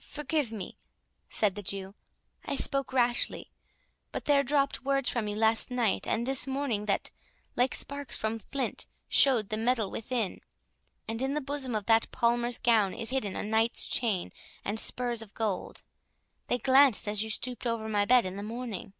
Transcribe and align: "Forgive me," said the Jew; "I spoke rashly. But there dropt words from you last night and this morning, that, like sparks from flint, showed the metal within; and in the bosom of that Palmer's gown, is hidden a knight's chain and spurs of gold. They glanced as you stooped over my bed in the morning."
"Forgive 0.00 0.50
me," 0.50 0.78
said 1.28 1.56
the 1.56 1.62
Jew; 1.62 1.94
"I 2.46 2.56
spoke 2.56 2.94
rashly. 2.94 3.50
But 4.12 4.24
there 4.24 4.42
dropt 4.42 4.82
words 4.82 5.10
from 5.10 5.28
you 5.28 5.36
last 5.36 5.70
night 5.70 6.06
and 6.06 6.26
this 6.26 6.46
morning, 6.46 6.86
that, 6.86 7.10
like 7.54 7.74
sparks 7.74 8.16
from 8.16 8.38
flint, 8.38 8.86
showed 9.10 9.50
the 9.50 9.58
metal 9.58 9.90
within; 9.90 10.40
and 11.06 11.20
in 11.20 11.34
the 11.34 11.42
bosom 11.42 11.74
of 11.74 11.84
that 11.84 12.10
Palmer's 12.12 12.56
gown, 12.56 12.94
is 12.94 13.10
hidden 13.10 13.36
a 13.36 13.42
knight's 13.42 13.84
chain 13.84 14.32
and 14.64 14.80
spurs 14.80 15.20
of 15.20 15.34
gold. 15.34 15.82
They 16.46 16.56
glanced 16.56 17.06
as 17.06 17.22
you 17.22 17.28
stooped 17.28 17.66
over 17.66 17.86
my 17.86 18.06
bed 18.06 18.24
in 18.24 18.36
the 18.38 18.42
morning." 18.42 18.94